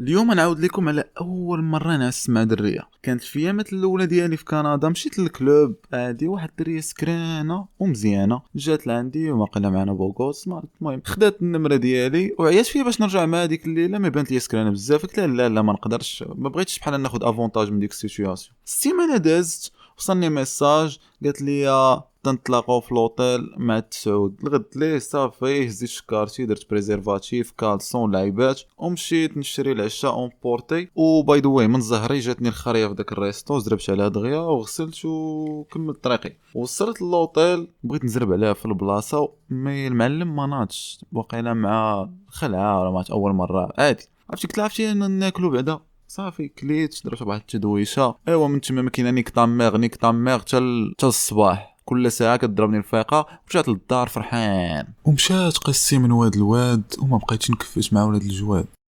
اليوم 0.00 0.32
نعاود 0.32 0.60
لكم 0.60 0.88
على 0.88 1.04
أول 1.20 1.62
مرة 1.62 1.96
نعس 1.96 2.28
مع 2.30 2.44
درية. 2.44 2.80
كانت 3.02 3.22
في 3.22 3.38
ايامات 3.38 3.72
الأولى 3.72 4.06
ديالي 4.06 4.36
في 4.36 4.44
كندا 4.44 4.88
مشيت 4.88 5.18
للكلوب 5.18 5.74
عادي 5.92 6.28
واحد 6.28 6.48
الدريه 6.48 6.80
سكرانة 6.80 7.66
ومزيانة. 7.78 8.42
جات 8.56 8.86
لعندي 8.86 9.30
وما 9.30 9.46
معنا 9.56 9.92
بوغوس 9.92 10.48
المهم 10.48 11.02
خدات 11.04 11.42
النمرة 11.42 11.76
ديالي 11.76 12.34
وعيات 12.38 12.66
فيا 12.66 12.82
باش 12.82 13.00
نرجع 13.00 13.26
مع 13.26 13.42
هذيك 13.42 13.66
الليلة. 13.66 13.98
ما 13.98 14.08
بانت 14.08 14.30
لي 14.30 14.38
سكرانة 14.38 14.70
بزاف. 14.70 15.02
قلت 15.02 15.20
لا 15.20 15.48
لا 15.48 15.62
ما 15.62 15.72
نقدرش 15.72 16.24
ما 16.34 16.48
بغيتش 16.48 16.78
بحال 16.78 17.00
ناخذ 17.00 17.24
افونتاج 17.24 17.72
من 17.72 17.78
ديك 17.78 17.90
السيتوياسيون 17.90 18.56
السيمانة 18.66 19.16
دازت 19.16 19.72
وصلني 19.98 20.28
ميساج 20.28 20.98
قالت 21.24 21.42
لي 21.42 21.68
تنطلقوا 22.22 22.80
في 22.80 22.94
لوطيل 22.94 23.54
مع 23.56 23.78
التسعود 23.78 24.40
الغد 24.42 24.66
ليه 24.76 24.98
صافي 24.98 25.66
هزيت 25.66 25.88
شكارتي 25.90 26.46
درت 26.46 26.70
بريزيرفاتيف 26.70 27.50
كالسون 27.50 28.12
لعيبات. 28.12 28.60
ومشيت 28.78 29.36
نشري 29.36 29.72
العشاء 29.72 30.12
اون 30.14 30.30
بورتي. 30.42 30.88
وباي 30.94 31.40
ذا 31.40 31.66
من 31.66 31.80
زهري 31.80 32.18
جاتني 32.18 32.48
الخرية 32.48 32.86
في 32.86 32.94
داك 32.94 33.12
الريستو 33.12 33.58
زربت 33.58 33.90
عليها 33.90 34.08
دغيا 34.08 34.38
وغسلت 34.38 35.04
وكملت 35.04 36.04
طريقي. 36.04 36.32
وصلت 36.54 37.02
للوطيل 37.02 37.68
بغيت 37.84 38.04
نزرب 38.04 38.32
عليها 38.32 38.52
في 38.52 38.66
البلاصة 38.66 39.32
مي 39.50 39.86
المعلم 39.86 40.36
ما 40.36 40.46
ناضش. 40.46 41.04
واقيلا 41.12 41.54
مع 41.54 42.08
خلعة 42.28 42.80
ولا 42.80 42.90
مات 42.90 43.10
أول 43.10 43.32
مرة. 43.32 43.72
عادي. 43.78 44.04
عرفتي 44.30 44.46
قلت 44.46 44.58
عرفتي 44.58 44.94
ناكلو 44.94 45.50
بعدا؟ 45.50 45.80
صافي 46.08 46.48
كليت 46.48 47.00
درت 47.04 47.22
واحد 47.22 47.40
التدويشة. 47.40 48.14
أيوا 48.28 48.48
من 48.48 48.60
تما 48.60 48.82
ما 48.82 48.90
كاينة 48.90 49.10
نيك 49.10 49.28
طاميغ 49.28 49.76
نيك 49.76 49.96
طاميغ 49.96 50.38
حتى 50.38 51.06
الصباح. 51.06 51.67
كل 51.88 52.12
ساعة 52.12 52.36
كضربني 52.36 52.78
الفيقه 52.78 53.26
ورجعت 53.46 53.68
للدار 53.68 54.08
فرحان. 54.08 54.86
ومشات 55.04 55.56
قصي 55.56 55.98
من 55.98 56.10
واد 56.10 56.34
الواد 56.34 56.82
وما 57.02 57.16
بقيتش 57.16 57.50
نكفيش 57.50 57.92
مع 57.92 58.04
ولاد 58.04 58.22
الجواد. 58.22 58.66